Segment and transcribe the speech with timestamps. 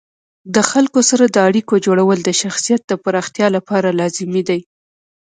[0.55, 4.59] د خلکو سره د اړیکو جوړول د شخصیت د پراختیا لپاره لازمي دي.